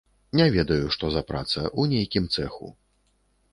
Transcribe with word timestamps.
Не 0.39 0.45
ведаю, 0.55 0.85
што 0.95 1.09
за 1.17 1.23
праца, 1.33 1.59
у 1.83 1.87
нейкім 1.93 2.29
цэху. 2.39 2.73